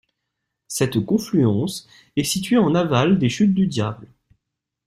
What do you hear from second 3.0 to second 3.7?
des Chutes du